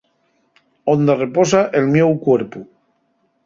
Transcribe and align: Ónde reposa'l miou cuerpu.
Ónde 0.93 1.13
reposa'l 1.23 1.87
miou 1.93 2.11
cuerpu. 2.25 2.59